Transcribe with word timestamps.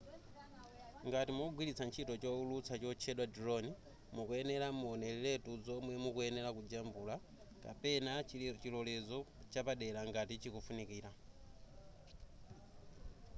ngati 1.07 1.31
mukugwilitsa 1.37 1.83
ntchito 1.87 2.13
chowulutsa 2.21 2.73
chotchedwa 2.81 3.25
drone 3.35 3.69
mukuyenera 4.15 4.67
muoneretu 4.79 5.51
zomwe 5.65 5.93
mukuyenera 6.03 6.49
kujambula 6.57 7.15
kapena 7.63 8.11
chilolezo 8.65 9.17
chapadera 9.51 9.99
ngati 10.09 10.33
chikufunikira 10.41 11.09